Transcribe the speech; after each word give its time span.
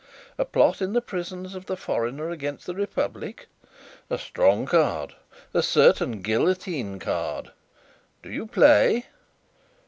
A 0.39 0.45
plot 0.45 0.81
in 0.81 0.93
the 0.93 0.99
prisons, 1.01 1.53
of 1.53 1.67
the 1.67 1.77
foreigner 1.77 2.31
against 2.31 2.65
the 2.65 2.73
Republic. 2.73 3.47
A 4.09 4.17
strong 4.17 4.65
card 4.65 5.13
a 5.53 5.61
certain 5.61 6.23
Guillotine 6.23 6.97
card! 6.97 7.51
Do 8.23 8.31
you 8.31 8.47
play?" 8.47 9.05